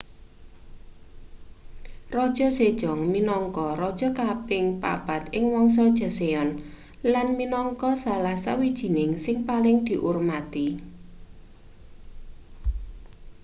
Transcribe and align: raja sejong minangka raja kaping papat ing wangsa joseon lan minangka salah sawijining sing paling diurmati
raja 2.17 2.47
sejong 2.57 3.01
minangka 3.13 3.67
raja 3.81 4.09
kaping 4.19 4.65
papat 4.83 5.23
ing 5.37 5.45
wangsa 5.55 5.83
joseon 5.97 6.49
lan 7.13 7.27
minangka 7.39 7.91
salah 8.03 8.37
sawijining 8.45 9.11
sing 9.23 9.37
paling 9.49 9.77
diurmati 9.87 10.67